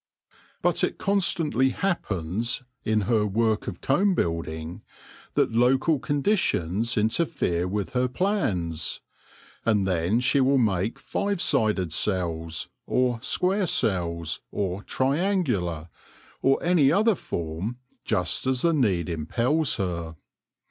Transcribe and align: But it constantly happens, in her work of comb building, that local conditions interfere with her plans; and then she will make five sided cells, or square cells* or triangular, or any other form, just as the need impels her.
But 0.63 0.83
it 0.83 0.97
constantly 0.97 1.69
happens, 1.69 2.63
in 2.83 3.01
her 3.01 3.27
work 3.27 3.67
of 3.67 3.81
comb 3.81 4.15
building, 4.15 4.81
that 5.35 5.51
local 5.51 5.99
conditions 5.99 6.97
interfere 6.97 7.67
with 7.67 7.91
her 7.91 8.07
plans; 8.07 9.01
and 9.63 9.87
then 9.87 10.19
she 10.19 10.41
will 10.41 10.57
make 10.57 10.97
five 10.97 11.39
sided 11.39 11.93
cells, 11.93 12.67
or 12.87 13.21
square 13.21 13.67
cells* 13.67 14.41
or 14.49 14.81
triangular, 14.81 15.87
or 16.41 16.57
any 16.63 16.91
other 16.91 17.13
form, 17.13 17.77
just 18.03 18.47
as 18.47 18.63
the 18.63 18.73
need 18.73 19.07
impels 19.07 19.75
her. 19.75 20.15